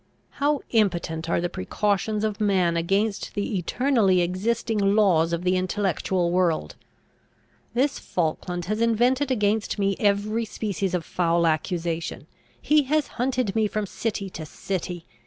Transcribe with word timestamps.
How 0.39 0.61
impotent 0.71 1.29
are 1.29 1.39
the 1.39 1.47
precautions 1.47 2.23
of 2.23 2.41
man 2.41 2.75
against 2.75 3.35
the 3.35 3.59
eternally 3.59 4.21
existing 4.21 4.79
laws 4.79 5.31
of 5.31 5.43
the 5.43 5.55
intellectual 5.55 6.31
world! 6.31 6.75
This 7.75 7.99
Falkland 7.99 8.65
has 8.65 8.81
invented 8.81 9.29
against 9.29 9.77
me 9.77 9.95
every 9.99 10.45
species 10.45 10.95
of 10.95 11.05
foul 11.05 11.45
accusation. 11.45 12.25
He 12.59 12.81
has 12.85 13.09
hunted 13.21 13.55
me 13.55 13.67
from 13.67 13.85
city 13.85 14.27
to 14.31 14.43
city. 14.43 15.05